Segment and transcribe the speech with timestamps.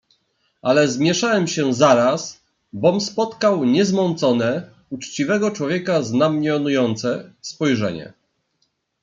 [0.61, 2.41] "Ale zmieszałem się zaraz,
[2.73, 8.13] bom spotkał niezmącone, uczciwego człowieka znamionujące, spojrzenie."